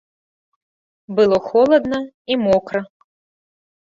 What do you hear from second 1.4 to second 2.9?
холадна і мокра.